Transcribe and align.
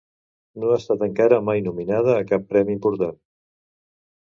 No 0.63 0.71
ha 0.71 0.77
estat 0.83 1.03
encara 1.09 1.39
mai 1.51 1.63
nominada 1.67 2.17
a 2.23 2.27
cap 2.33 2.51
premi 2.55 2.77
important. 2.81 3.19